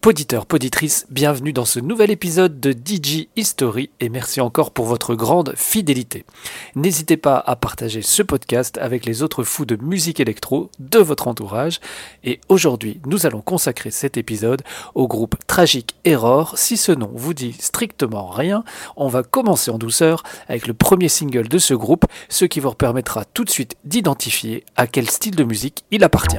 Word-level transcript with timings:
Poditeur, 0.00 0.46
poditrice, 0.46 1.06
bienvenue 1.10 1.52
dans 1.52 1.64
ce 1.64 1.80
nouvel 1.80 2.12
épisode 2.12 2.60
de 2.60 2.70
DJ 2.70 3.26
History 3.34 3.90
et 3.98 4.08
merci 4.08 4.40
encore 4.40 4.70
pour 4.70 4.86
votre 4.86 5.16
grande 5.16 5.52
fidélité. 5.56 6.24
N'hésitez 6.76 7.16
pas 7.16 7.36
à 7.44 7.56
partager 7.56 8.00
ce 8.00 8.22
podcast 8.22 8.78
avec 8.78 9.04
les 9.04 9.24
autres 9.24 9.42
fous 9.42 9.64
de 9.66 9.76
musique 9.76 10.20
électro 10.20 10.70
de 10.78 11.00
votre 11.00 11.26
entourage. 11.26 11.80
Et 12.22 12.40
aujourd'hui, 12.48 13.00
nous 13.06 13.26
allons 13.26 13.40
consacrer 13.40 13.90
cet 13.90 14.16
épisode 14.16 14.62
au 14.94 15.08
groupe 15.08 15.34
Tragique 15.48 15.96
Error. 16.04 16.56
Si 16.56 16.76
ce 16.76 16.92
nom 16.92 17.10
vous 17.12 17.34
dit 17.34 17.56
strictement 17.58 18.28
rien, 18.28 18.62
on 18.96 19.08
va 19.08 19.24
commencer 19.24 19.72
en 19.72 19.78
douceur 19.78 20.22
avec 20.46 20.68
le 20.68 20.74
premier 20.74 21.08
single 21.08 21.48
de 21.48 21.58
ce 21.58 21.74
groupe, 21.74 22.06
ce 22.28 22.44
qui 22.44 22.60
vous 22.60 22.72
permettra 22.72 23.24
tout 23.24 23.44
de 23.44 23.50
suite 23.50 23.76
d'identifier 23.84 24.64
à 24.76 24.86
quel 24.86 25.10
style 25.10 25.34
de 25.34 25.44
musique 25.44 25.84
il 25.90 26.04
appartient. 26.04 26.38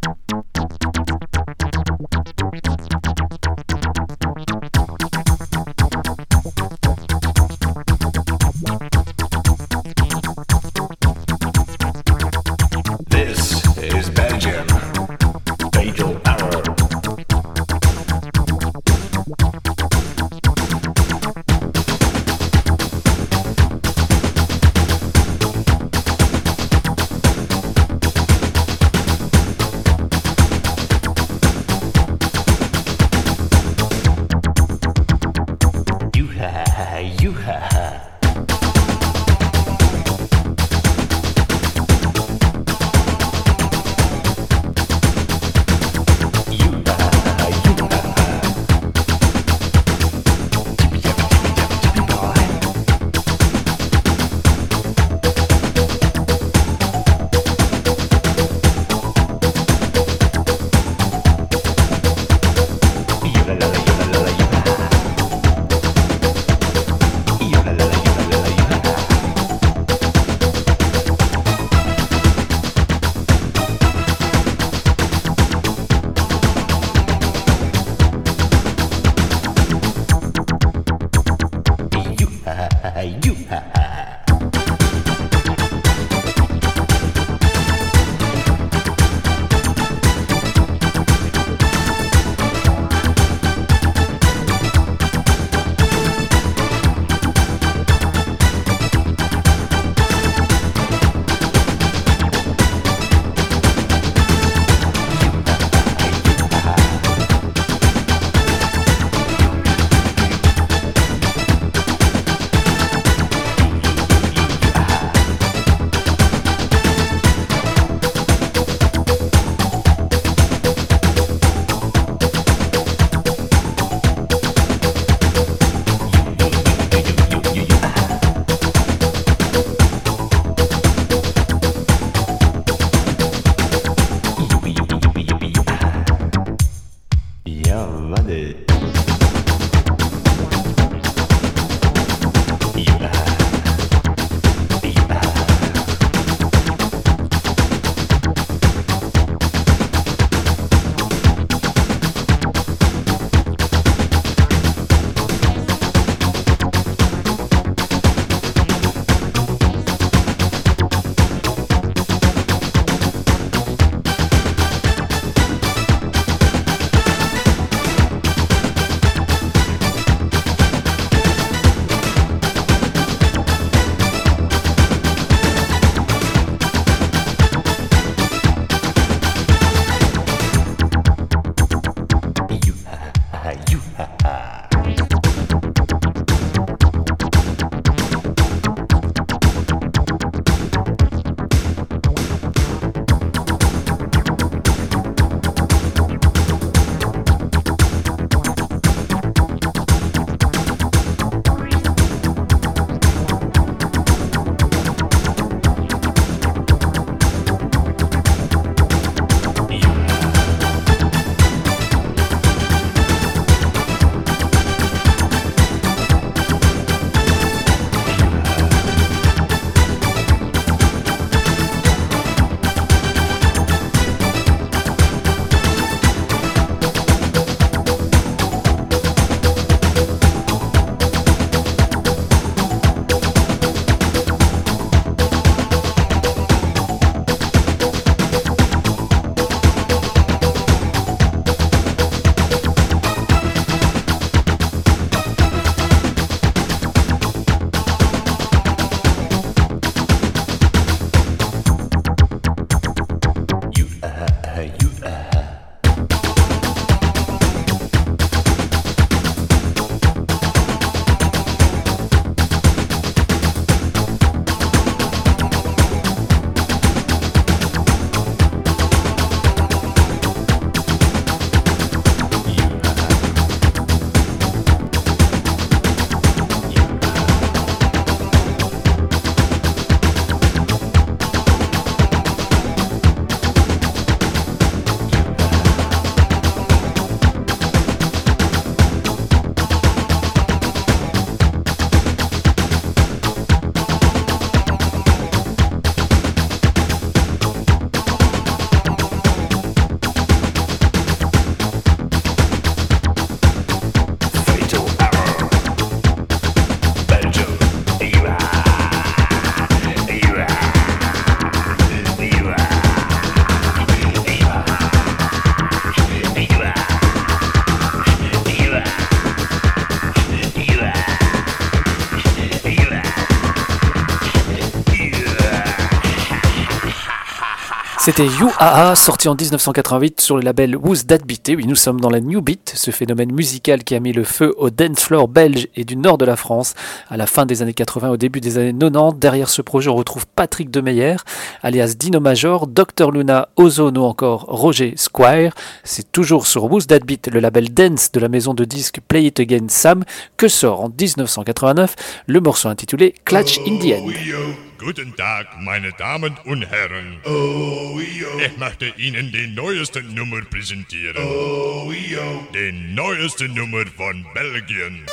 C'était 328.03 328.25
You 328.25 328.49
AA, 328.57 328.95
sorti 328.95 329.29
en 329.29 329.35
1988 329.35 330.21
sur 330.21 330.35
le 330.35 330.41
label 330.41 330.75
Who's 330.75 331.05
That 331.05 331.19
Beat? 331.19 331.51
oui, 331.55 331.67
nous 331.67 331.75
sommes 331.75 332.01
dans 332.01 332.09
la 332.09 332.19
New 332.19 332.41
Beat, 332.41 332.73
ce 332.75 332.89
phénomène 332.89 333.31
musical 333.31 333.83
qui 333.83 333.93
a 333.93 333.99
mis 333.99 334.11
le 334.11 334.23
feu 334.23 334.55
au 334.57 334.71
dance 334.71 335.01
floor 335.01 335.27
belge 335.27 335.67
et 335.75 335.83
du 335.83 335.95
nord 335.95 336.17
de 336.17 336.25
la 336.25 336.35
France 336.35 336.73
à 337.11 337.17
la 337.17 337.27
fin 337.27 337.45
des 337.45 337.61
années 337.61 337.75
80, 337.75 338.09
au 338.09 338.17
début 338.17 338.41
des 338.41 338.57
années 338.57 338.73
90. 338.73 339.19
Derrière 339.19 339.49
ce 339.49 339.61
projet, 339.61 339.91
on 339.91 339.95
retrouve 339.95 340.25
Patrick 340.25 340.71
Demeyer, 340.71 341.17
alias 341.61 341.93
Dino 341.95 342.19
Major, 342.19 342.65
Dr 342.65 343.11
Luna, 343.11 343.49
Ozone 343.55 343.99
ou 343.99 344.03
encore 344.03 344.45
Roger 344.47 344.95
Squire. 344.97 345.53
C'est 345.83 346.11
toujours 346.11 346.47
sur 346.47 346.63
Who's 346.71 346.87
That 346.87 347.01
Beat, 347.01 347.29
le 347.31 347.39
label 347.39 347.71
dance 347.71 348.11
de 348.11 348.19
la 348.19 348.29
maison 348.29 348.55
de 348.55 348.65
disques 348.65 348.99
Play 349.07 349.25
It 349.25 349.39
Again 349.39 349.67
Sam, 349.67 350.05
que 350.37 350.47
sort 350.47 350.81
en 350.81 350.89
1989 350.89 351.95
le 352.25 352.39
morceau 352.39 352.67
intitulé 352.67 353.13
Clutch 353.25 353.59
in 353.59 353.77
the 353.77 353.93
End. 353.93 354.70
Guten 354.81 355.15
Tag, 355.15 355.61
meine 355.61 355.91
Damen 355.91 356.35
und 356.43 356.63
Herren. 356.63 357.21
Oh, 357.23 357.99
yo. 357.99 358.39
Ich 358.43 358.57
möchte 358.57 358.87
Ihnen 358.97 359.31
die 359.31 359.45
neueste 359.45 360.01
Nummer 360.01 360.41
präsentieren. 360.41 361.23
Oh, 361.23 361.91
yo. 361.91 362.47
Die 362.51 362.71
neueste 362.71 363.47
Nummer 363.47 363.85
von 363.95 364.25
Belgien. 364.33 365.05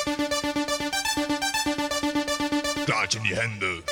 Klatsch 2.86 3.16
in 3.16 3.24
die 3.24 3.36
Hände. 3.36 3.82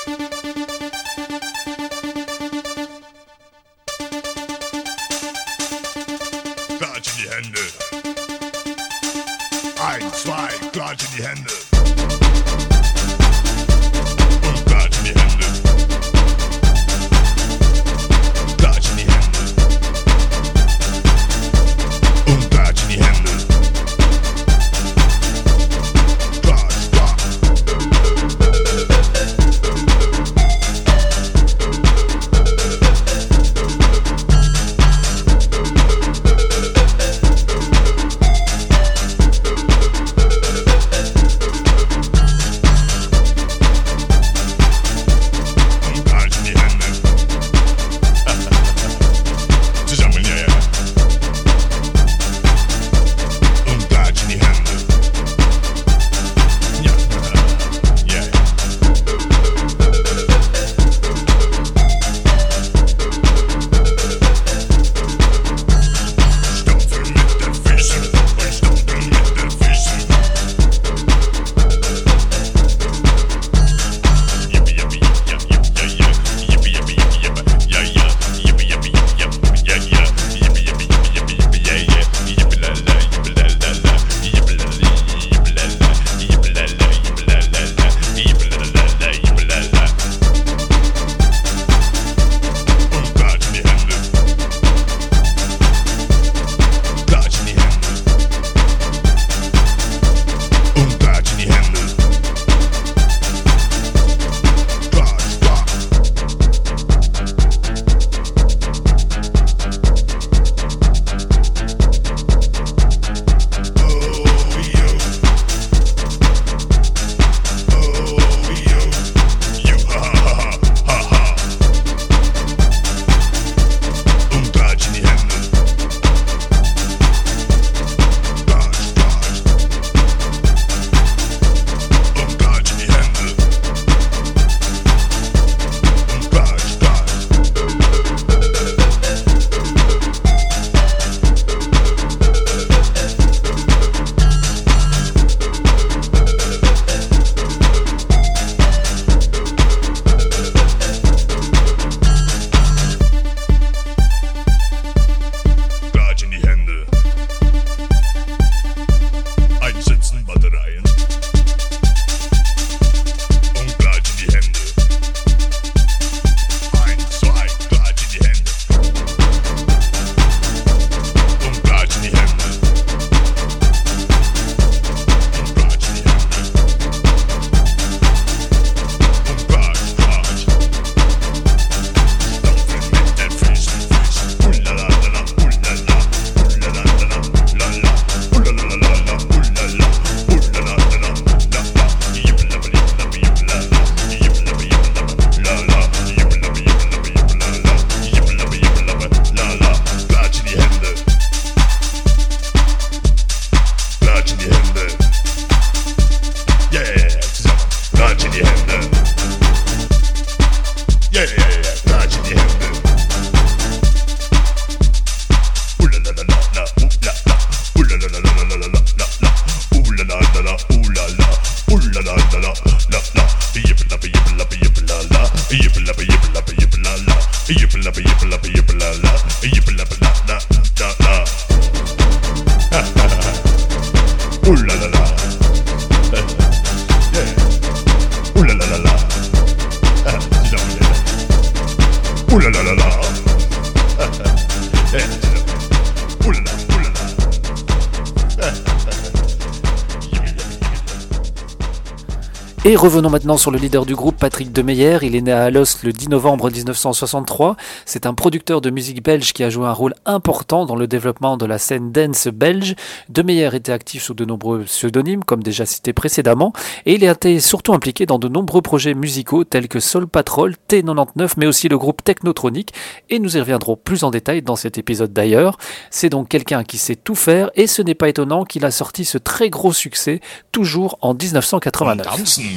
Et 252.68 252.74
revenons 252.74 253.10
maintenant 253.10 253.36
sur 253.36 253.52
le 253.52 253.60
leader 253.60 253.86
du 253.86 253.94
groupe, 253.94 254.16
Patrick 254.16 254.50
Demeyer. 254.50 254.98
Il 255.02 255.14
est 255.14 255.20
né 255.20 255.30
à 255.30 255.44
Alost 255.44 255.84
le 255.84 255.92
10 255.92 256.08
novembre 256.08 256.50
1963. 256.50 257.54
C'est 257.84 258.06
un 258.06 258.12
producteur 258.12 258.60
de 258.60 258.70
musique 258.70 259.04
belge 259.04 259.32
qui 259.32 259.44
a 259.44 259.50
joué 259.50 259.68
un 259.68 259.72
rôle 259.72 259.94
important 260.04 260.66
dans 260.66 260.74
le 260.74 260.88
développement 260.88 261.36
de 261.36 261.46
la 261.46 261.58
scène 261.58 261.92
dance 261.92 262.26
belge. 262.26 262.74
Demeyer 263.08 263.54
était 263.54 263.70
actif 263.70 264.02
sous 264.02 264.14
de 264.14 264.24
nombreux 264.24 264.64
pseudonymes, 264.64 265.22
comme 265.22 265.44
déjà 265.44 265.64
cité 265.64 265.92
précédemment, 265.92 266.52
et 266.86 266.94
il 266.94 267.06
a 267.06 267.12
été 267.12 267.38
surtout 267.38 267.72
impliqué 267.72 268.04
dans 268.04 268.18
de 268.18 268.26
nombreux 268.26 268.62
projets 268.62 268.94
musicaux 268.94 269.44
tels 269.44 269.68
que 269.68 269.78
Soul 269.78 270.08
Patrol, 270.08 270.56
T99, 270.68 271.34
mais 271.36 271.46
aussi 271.46 271.68
le 271.68 271.78
groupe 271.78 272.02
Technotronic, 272.02 272.74
et 273.10 273.20
nous 273.20 273.36
y 273.36 273.40
reviendrons 273.40 273.76
plus 273.76 274.02
en 274.02 274.10
détail 274.10 274.42
dans 274.42 274.56
cet 274.56 274.76
épisode 274.76 275.12
d'ailleurs. 275.12 275.56
C'est 275.92 276.08
donc 276.08 276.28
quelqu'un 276.28 276.64
qui 276.64 276.78
sait 276.78 276.96
tout 276.96 277.14
faire, 277.14 277.48
et 277.54 277.68
ce 277.68 277.80
n'est 277.80 277.94
pas 277.94 278.08
étonnant 278.08 278.42
qu'il 278.42 278.64
a 278.64 278.72
sorti 278.72 279.04
ce 279.04 279.18
très 279.18 279.50
gros 279.50 279.72
succès, 279.72 280.20
toujours 280.50 280.98
en 281.00 281.14
1989. 281.14 282.55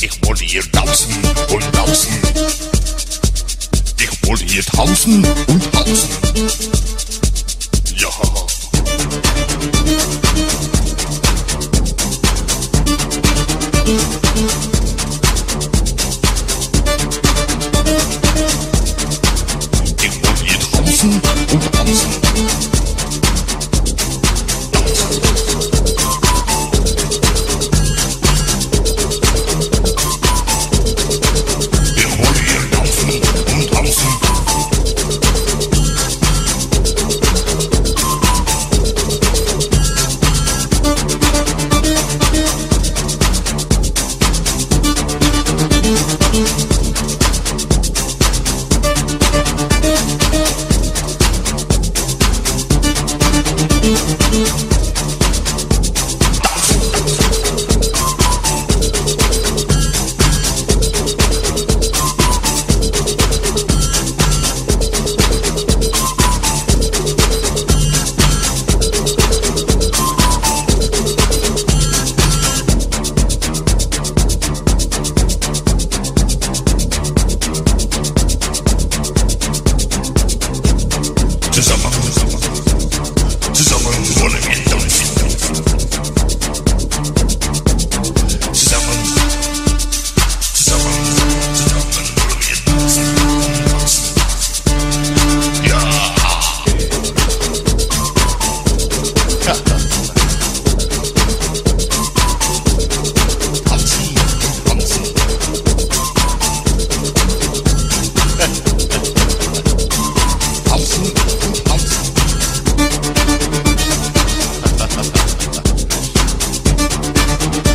Ich 0.00 0.24
wollte 0.24 0.44
hier 0.44 0.62
tanzen 0.72 1.14
und 1.52 1.72
tanzen. 1.72 2.12
Ich 3.98 4.28
wollte 4.28 4.44
hier 4.44 4.64
tanzen 4.64 5.24
und 5.46 5.72
tanzen. 5.72 6.08
Ja. 7.96 8.08
Ich 20.02 20.24
wollte 20.24 20.44
hier 20.44 20.60
tanzen 20.72 21.31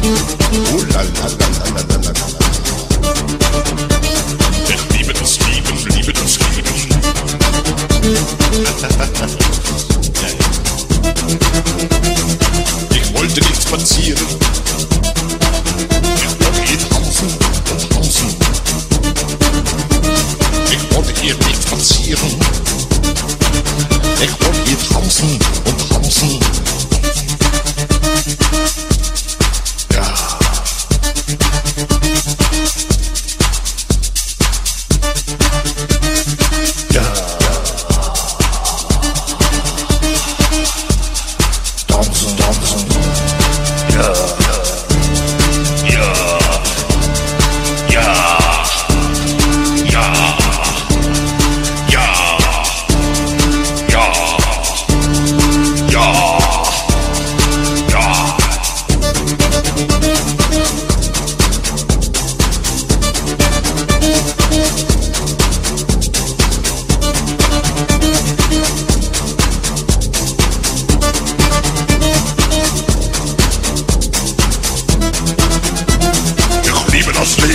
Ou 0.07 0.81
la 0.93 1.03
la 1.03 1.27
la 1.27 1.47
la 1.59 1.71
la 1.75 1.87
la. 1.89 1.96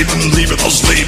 Leben 0.02 0.32
lieben 0.32 0.58
als 0.64 0.82
leven. 0.88 1.01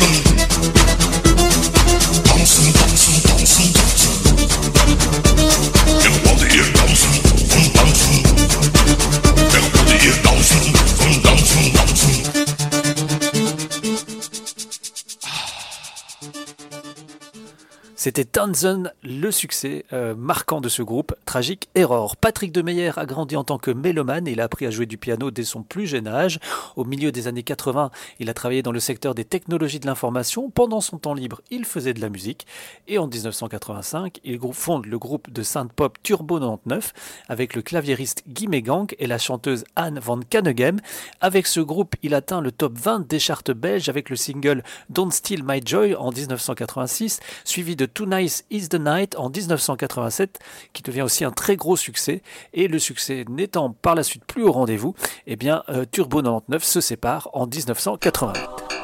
C'était 18.05 18.27
Tanzen, 18.27 18.93
le 19.03 19.31
succès 19.31 19.87
euh, 19.95 20.15
marquant 20.15 20.61
de 20.61 20.69
ce 20.69 20.83
groupe, 20.83 21.15
Tragique 21.25 21.71
Error. 21.75 22.19
Patrick 22.19 22.53
Demeyer 22.53 22.91
a 22.99 23.07
grandi 23.07 23.35
en 23.35 23.45
tant 23.45 23.57
que 23.57 23.71
mélomane, 23.71 24.27
il 24.27 24.43
a 24.43 24.45
appris 24.45 24.67
à 24.67 24.71
jouer 24.71 24.85
du 24.85 24.99
piano 24.99 25.31
dès 25.31 25.43
son 25.43 25.63
plus 25.63 25.87
jeune 25.87 26.07
âge. 26.07 26.39
Au 26.77 26.85
milieu 26.85 27.13
des 27.13 27.29
années 27.29 27.43
80, 27.43 27.91
il 28.21 28.29
a 28.29 28.35
travaillé 28.35 28.61
dans 28.61 28.73
le 28.73 28.79
secteur 28.79 29.15
des 29.15 29.25
technologies 29.25 29.81
de 29.81 29.87
l'information. 29.87 30.51
Pendant 30.51 30.83
son 30.83 30.99
temps 30.99 31.15
libre, 31.15 31.41
il 31.51 31.65
faisait 31.65 31.95
de 31.95 32.03
la 32.03 32.11
musique. 32.11 32.47
Et 32.89 32.99
en 32.99 33.07
1985, 33.07 34.21
il 34.23 34.39
fonde 34.53 34.85
le 34.85 34.99
groupe 34.99 35.33
de 35.33 35.43
synth-pop 35.43 35.97
Turbo 36.03 36.39
99 36.39 36.93
avec 37.31 37.55
le 37.55 37.63
claviériste 37.63 38.25
Guy 38.29 38.49
Megang 38.49 38.95
et 38.99 39.07
la 39.07 39.17
chanteuse 39.17 39.65
Anne 39.77 39.99
van 39.99 40.21
Caneghem. 40.21 40.79
Avec 41.23 41.47
ce 41.47 41.61
groupe, 41.61 41.95
il 42.03 42.13
atteint 42.13 42.43
le 42.43 42.53
top 42.53 42.77
20 42.77 43.09
des 43.09 43.19
charts 43.19 43.45
belges 43.57 43.89
avec 43.89 44.11
le 44.11 44.17
single 44.17 44.63
Don't 44.91 45.11
Steal 45.11 45.43
My 45.43 45.63
Joy 45.65 45.95
en 45.95 46.13
1986, 46.13 47.21
suivi 47.47 47.77
de 47.77 47.94
Too 47.95 48.07
Nice 48.07 48.45
Is 48.51 48.69
the 48.69 48.75
Night 48.75 49.17
en 49.17 49.31
1987, 49.31 50.39
qui 50.73 50.83
devient 50.83 51.03
aussi 51.03 51.25
un 51.25 51.31
très 51.31 51.57
gros 51.57 51.77
succès. 51.77 52.23
Et 52.53 52.69
le 52.69 52.79
succès 52.79 53.25
n'étant 53.29 53.71
par 53.71 53.95
la 53.95 54.03
suite 54.03 54.25
plus 54.25 54.43
au 54.43 54.53
rendez-vous, 54.53 54.95
eh 55.27 55.37
bien 55.37 55.63
euh, 55.69 55.85
Turbo 55.91 56.21
99 56.23 56.65
se 56.65 56.81
sépare 56.81 57.31
en 57.33 57.47
1988. 57.47 58.75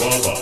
Oh, 0.00 0.37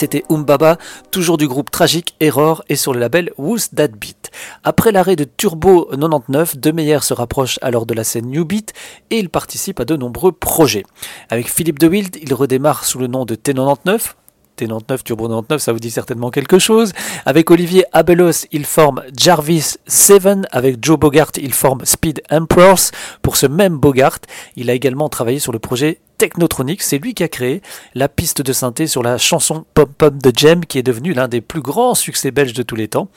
C'était 0.00 0.24
Umbaba, 0.30 0.78
toujours 1.10 1.36
du 1.36 1.46
groupe 1.46 1.70
Tragique 1.70 2.14
Error 2.20 2.64
et 2.70 2.76
sur 2.76 2.94
le 2.94 3.00
label 3.00 3.32
Who's 3.36 3.68
That 3.68 3.88
Beat. 3.88 4.30
Après 4.64 4.92
l'arrêt 4.92 5.14
de 5.14 5.24
Turbo 5.24 5.90
99, 5.90 6.56
De 6.56 6.70
Meyer 6.70 7.00
se 7.02 7.12
rapproche 7.12 7.58
alors 7.60 7.84
de 7.84 7.92
la 7.92 8.02
scène 8.02 8.30
New 8.30 8.46
Beat 8.46 8.72
et 9.10 9.18
il 9.18 9.28
participe 9.28 9.78
à 9.78 9.84
de 9.84 9.96
nombreux 9.96 10.32
projets. 10.32 10.84
Avec 11.28 11.50
Philippe 11.50 11.78
De 11.78 11.86
Wild, 11.86 12.16
il 12.22 12.32
redémarre 12.32 12.86
sous 12.86 12.98
le 12.98 13.08
nom 13.08 13.26
de 13.26 13.34
T99, 13.34 14.14
T99, 14.56 15.02
Turbo 15.02 15.24
99, 15.28 15.60
ça 15.60 15.74
vous 15.74 15.80
dit 15.80 15.90
certainement 15.90 16.30
quelque 16.30 16.58
chose. 16.58 16.92
Avec 17.26 17.50
Olivier 17.50 17.84
Abelos, 17.92 18.46
il 18.52 18.64
forme 18.64 19.02
Jarvis 19.14 19.76
7. 19.86 20.48
Avec 20.50 20.82
Joe 20.82 20.98
Bogart, 20.98 21.32
il 21.36 21.52
forme 21.52 21.84
Speed 21.84 22.22
Emperors. 22.30 22.90
Pour 23.20 23.36
ce 23.36 23.46
même 23.46 23.76
Bogart, 23.76 24.18
il 24.56 24.70
a 24.70 24.72
également 24.72 25.10
travaillé 25.10 25.40
sur 25.40 25.52
le 25.52 25.58
projet 25.58 26.00
Technotronic, 26.20 26.82
c'est 26.82 26.98
lui 26.98 27.14
qui 27.14 27.22
a 27.22 27.28
créé 27.28 27.62
la 27.94 28.06
piste 28.06 28.42
de 28.42 28.52
synthé 28.52 28.86
sur 28.86 29.02
la 29.02 29.16
chanson 29.16 29.64
Pop 29.72 29.88
Pop 29.96 30.18
de 30.18 30.30
Jem 30.36 30.66
qui 30.66 30.76
est 30.76 30.82
devenue 30.82 31.14
l'un 31.14 31.28
des 31.28 31.40
plus 31.40 31.62
grands 31.62 31.94
succès 31.94 32.30
belges 32.30 32.52
de 32.52 32.62
tous 32.62 32.76
les 32.76 32.88
temps. 32.88 33.08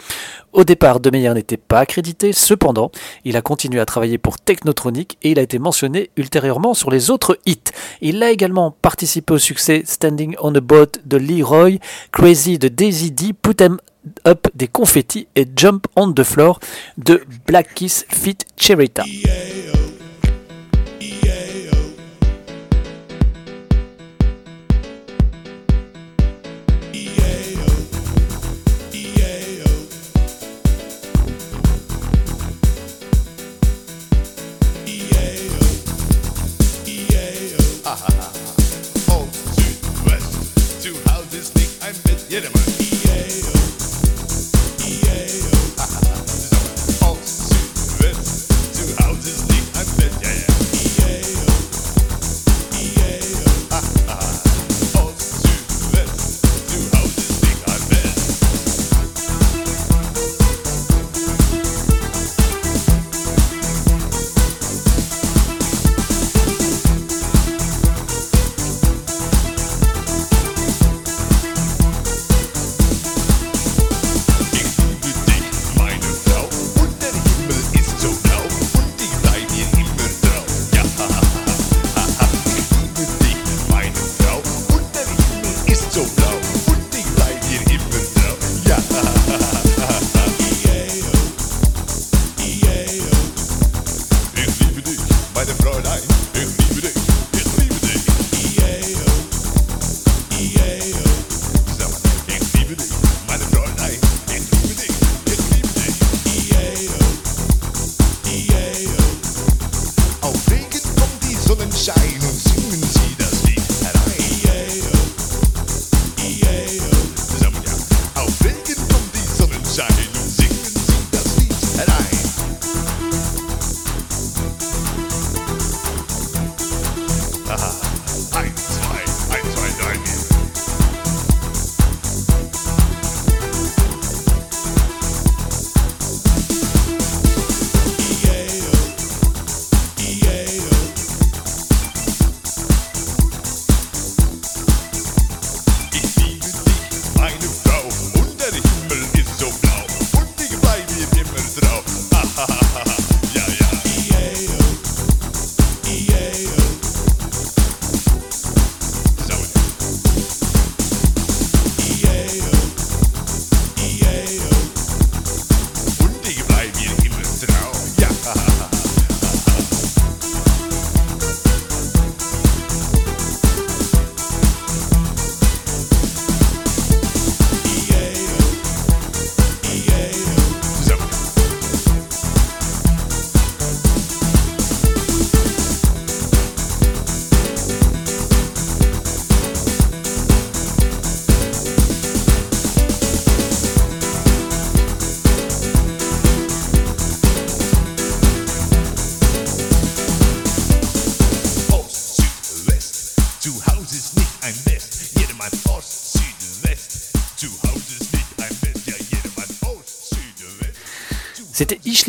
Au 0.54 0.64
départ, 0.64 1.02
De 1.02 1.10
Meyer 1.10 1.34
n'était 1.34 1.58
pas 1.58 1.80
accrédité, 1.80 2.32
cependant, 2.32 2.92
il 3.26 3.36
a 3.36 3.42
continué 3.42 3.82
à 3.82 3.86
travailler 3.86 4.18
pour 4.18 4.40
Technotronic 4.40 5.18
et 5.22 5.32
il 5.32 5.40
a 5.40 5.42
été 5.42 5.60
mentionné 5.60 6.12
ultérieurement 6.16 6.74
sur 6.74 6.92
les 6.92 7.12
autres 7.12 7.38
hits. 7.46 7.74
Il 8.00 8.24
a 8.24 8.32
également 8.32 8.72
participé 8.72 9.34
au 9.34 9.38
succès 9.38 9.84
Standing 9.86 10.38
on 10.40 10.56
a 10.56 10.62
Boat 10.62 10.94
de 11.04 11.18
Leroy, 11.18 11.80
Crazy 12.14 12.58
de 12.58 12.70
Daisy 12.70 13.12
D, 13.12 13.34
Put 13.34 13.62
'em 13.62 13.80
Up 14.26 14.48
des 14.56 14.70
Confetti 14.70 15.28
et 15.36 15.46
Jump 15.58 15.88
on 15.98 16.14
the 16.14 16.24
Floor 16.24 16.58
de 16.98 17.22
Black 17.48 17.74
Kiss 17.74 18.06
Fit 18.08 18.38
Cherita. 18.56 19.04
Ost, 19.04 19.93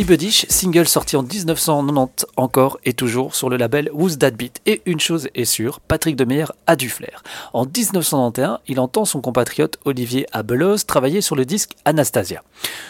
Dich, 0.02 0.46
single 0.48 0.88
sorti 0.88 1.16
en 1.16 1.22
1990 1.22 2.26
encore 2.36 2.78
et 2.84 2.94
toujours 2.94 3.36
sur 3.36 3.48
le 3.48 3.56
label 3.56 3.90
Who's 3.92 4.18
That 4.18 4.32
Beat. 4.32 4.60
Et 4.66 4.82
une 4.86 4.98
chose 4.98 5.28
est 5.36 5.44
sûre, 5.44 5.78
Patrick 5.78 6.16
Demeyer 6.16 6.46
a 6.66 6.74
du 6.74 6.88
flair. 6.88 7.22
En 7.52 7.64
1991, 7.64 8.58
il 8.66 8.80
entend 8.80 9.04
son 9.04 9.20
compatriote 9.20 9.78
Olivier 9.84 10.26
Abelos 10.32 10.78
travailler 10.78 11.20
sur 11.20 11.36
le 11.36 11.44
disque 11.44 11.76
Anastasia. 11.84 12.42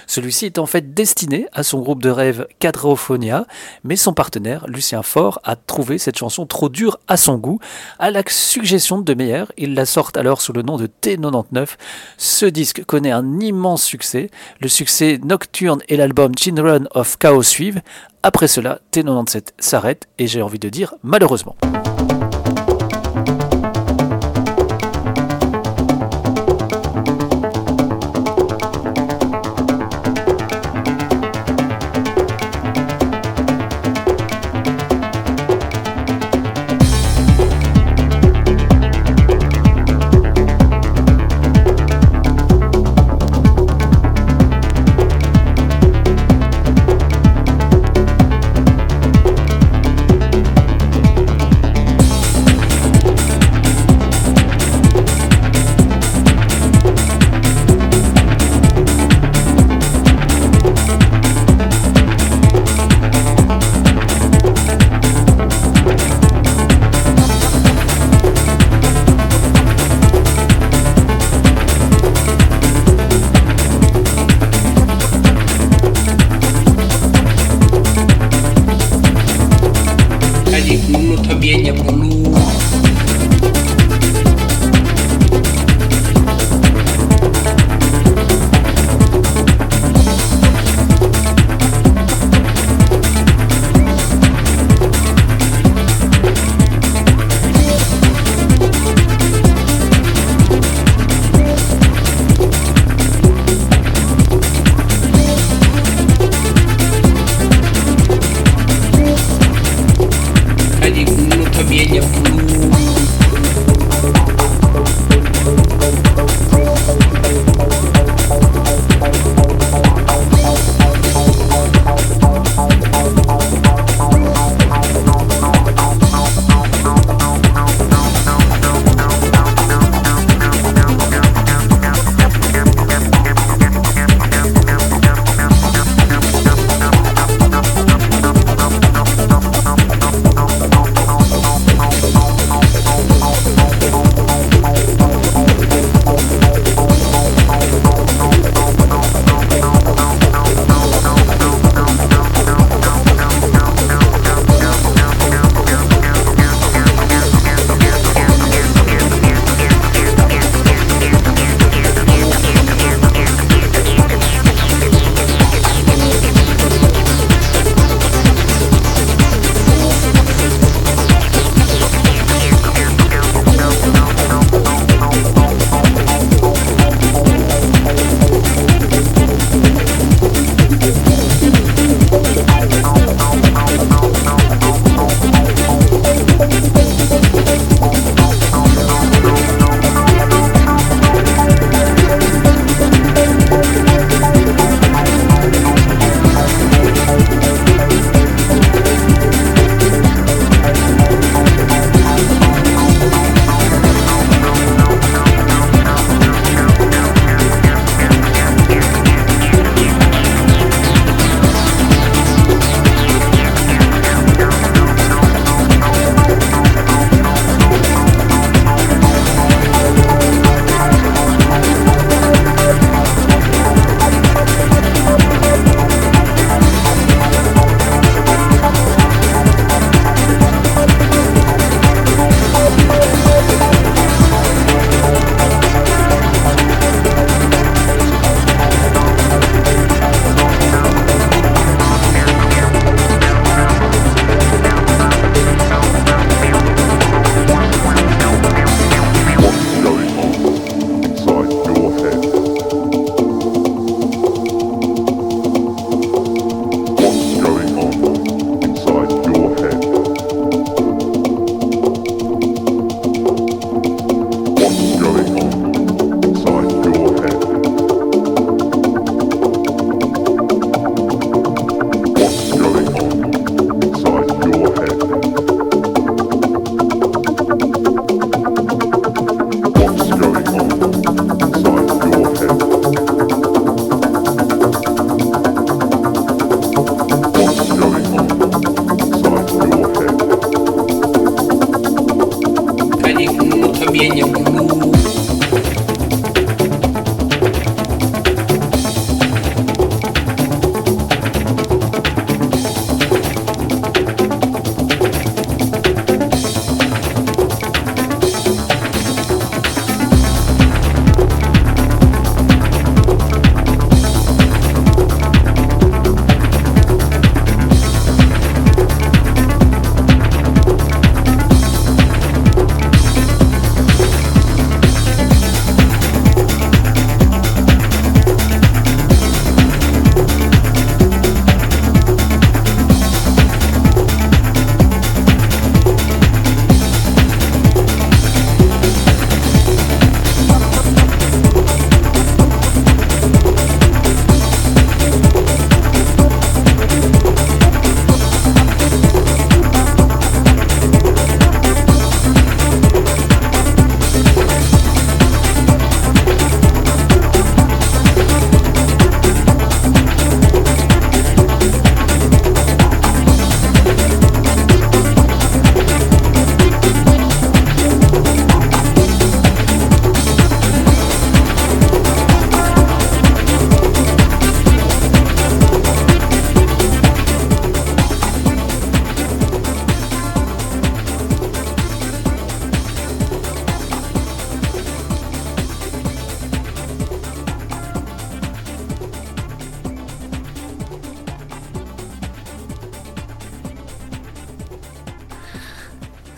Celui-ci 0.07 0.47
est 0.47 0.59
en 0.59 0.65
fait 0.65 0.95
destiné 0.95 1.47
à 1.53 1.63
son 1.63 1.81
groupe 1.81 2.03
de 2.03 2.09
rêve 2.09 2.47
Quadrophonia, 2.59 3.47
mais 3.85 3.97
son 3.97 4.15
partenaire, 4.15 4.67
Lucien 4.67 5.03
Faure, 5.03 5.41
a 5.45 5.57
trouvé 5.57 5.99
cette 5.99 6.17
chanson 6.17 6.47
trop 6.47 6.71
dure 6.71 6.99
à 7.07 7.19
son 7.19 7.37
goût. 7.37 7.59
À 7.99 8.11
la 8.11 8.23
suggestion 8.27 8.99
de 8.99 9.05
Demeyer, 9.05 9.45
il 9.59 9.75
la 9.75 9.85
sort 9.85 10.11
alors 10.15 10.41
sous 10.41 10.55
le 10.55 10.63
nom 10.63 10.79
de 10.79 10.87
T99. 10.87 11.77
Ce 12.17 12.47
disque 12.47 12.83
connaît 12.85 13.13
un 13.13 13.41
immense 13.41 13.85
succès. 13.85 14.31
Le 14.61 14.69
succès 14.69 15.21
Nocturne 15.23 15.83
et 15.89 15.97
l'album 15.97 16.33
Children 16.37 16.89
of 16.95 17.19
Chaos 17.19 17.43
suivent. 17.43 17.81
Après 18.23 18.49
cela, 18.49 18.81
T97 18.93 19.49
s'arrête 19.59 20.09
et 20.19 20.27
j'ai 20.27 20.43
envie 20.43 20.59
de 20.59 20.69
dire 20.69 20.95
malheureusement. 21.03 21.57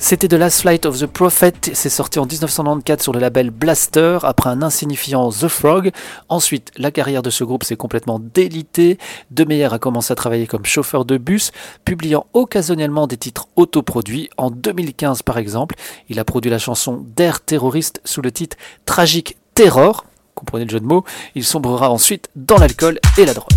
C'était 0.08 0.28
The 0.28 0.34
Last 0.34 0.60
Flight 0.60 0.86
of 0.86 1.00
the 1.00 1.06
Prophet, 1.06 1.52
c'est 1.72 1.88
sorti 1.88 2.20
en 2.20 2.26
1994 2.26 3.02
sur 3.02 3.12
le 3.12 3.18
label 3.18 3.50
Blaster 3.50 4.18
après 4.22 4.48
un 4.48 4.62
insignifiant 4.62 5.32
The 5.32 5.48
Frog. 5.48 5.90
Ensuite, 6.28 6.70
la 6.76 6.92
carrière 6.92 7.22
de 7.22 7.30
ce 7.30 7.42
groupe 7.42 7.64
s'est 7.64 7.74
complètement 7.74 8.20
délitée. 8.20 8.98
De 9.32 9.42
Meyer 9.42 9.74
a 9.74 9.80
commencé 9.80 10.12
à 10.12 10.14
travailler 10.14 10.46
comme 10.46 10.64
chauffeur 10.64 11.06
de 11.06 11.18
bus, 11.18 11.50
publiant 11.84 12.26
occasionnellement 12.34 13.08
des 13.08 13.16
titres 13.16 13.48
autoproduits. 13.56 14.30
En 14.36 14.52
2015 14.52 15.22
par 15.22 15.38
exemple, 15.38 15.74
il 16.08 16.20
a 16.20 16.24
produit 16.24 16.52
la 16.52 16.58
chanson 16.58 17.04
D'air 17.16 17.40
terroriste 17.40 18.00
sous 18.04 18.22
le 18.22 18.30
titre 18.30 18.56
Tragique 18.84 19.36
Terror. 19.54 20.04
Comprenez 20.36 20.66
le 20.66 20.70
jeu 20.70 20.78
de 20.78 20.86
mots. 20.86 21.02
Il 21.34 21.42
sombrera 21.42 21.90
ensuite 21.90 22.30
dans 22.36 22.58
l'alcool 22.58 23.00
et 23.18 23.24
la 23.24 23.34
drogue. 23.34 23.55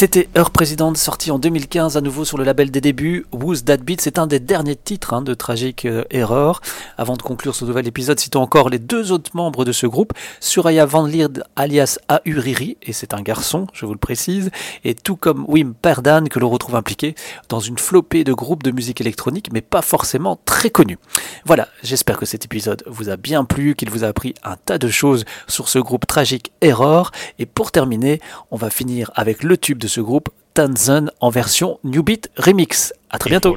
C'était 0.00 0.28
Heure 0.38 0.52
Présidente, 0.52 0.96
sorti 0.96 1.32
en 1.32 1.40
2015 1.40 1.96
à 1.96 2.00
nouveau 2.00 2.24
sur 2.24 2.38
le 2.38 2.44
label 2.44 2.70
des 2.70 2.80
débuts. 2.80 3.26
Who's 3.32 3.64
That 3.64 3.78
Beat, 3.78 4.00
c'est 4.00 4.20
un 4.20 4.28
des 4.28 4.38
derniers 4.38 4.76
titres 4.76 5.12
hein, 5.12 5.22
de 5.22 5.34
Tragic 5.34 5.86
euh, 5.86 6.04
Error. 6.10 6.60
Avant 6.96 7.16
de 7.16 7.22
conclure 7.22 7.56
ce 7.56 7.64
nouvel 7.64 7.88
épisode, 7.88 8.20
citons 8.20 8.40
encore 8.40 8.68
les 8.68 8.78
deux 8.78 9.10
autres 9.10 9.32
membres 9.34 9.64
de 9.64 9.72
ce 9.72 9.88
groupe, 9.88 10.12
Suraya 10.38 10.86
Van 10.86 11.04
Lierd 11.04 11.42
alias 11.56 11.98
Auriri, 12.08 12.76
et 12.80 12.92
c'est 12.92 13.12
un 13.12 13.22
garçon, 13.22 13.66
je 13.72 13.86
vous 13.86 13.92
le 13.92 13.98
précise, 13.98 14.52
et 14.84 14.94
tout 14.94 15.16
comme 15.16 15.44
Wim 15.48 15.74
Perdan 15.74 16.28
que 16.28 16.38
l'on 16.38 16.48
retrouve 16.48 16.76
impliqué 16.76 17.16
dans 17.48 17.58
une 17.58 17.76
flopée 17.78 18.22
de 18.22 18.32
groupes 18.32 18.62
de 18.62 18.70
musique 18.70 19.00
électronique, 19.00 19.50
mais 19.52 19.62
pas 19.62 19.82
forcément 19.82 20.38
très 20.44 20.70
connus. 20.70 20.98
Voilà, 21.44 21.66
j'espère 21.82 22.18
que 22.18 22.26
cet 22.26 22.44
épisode 22.44 22.84
vous 22.86 23.08
a 23.08 23.16
bien 23.16 23.44
plu, 23.44 23.74
qu'il 23.74 23.90
vous 23.90 24.04
a 24.04 24.06
appris 24.06 24.34
un 24.44 24.54
tas 24.64 24.78
de 24.78 24.86
choses 24.86 25.24
sur 25.48 25.68
ce 25.68 25.80
groupe 25.80 26.06
Tragic 26.06 26.52
Error, 26.60 27.10
et 27.40 27.46
pour 27.46 27.72
terminer, 27.72 28.20
on 28.52 28.56
va 28.56 28.70
finir 28.70 29.10
avec 29.16 29.42
le 29.42 29.56
tube 29.56 29.78
de 29.78 29.87
ce 29.88 30.00
groupe, 30.00 30.30
Tanzen, 30.54 31.10
en 31.20 31.30
version 31.30 31.80
New 31.84 32.02
Beat 32.02 32.30
Remix. 32.36 32.92
A 33.10 33.18
très 33.18 33.30
bientôt. 33.30 33.56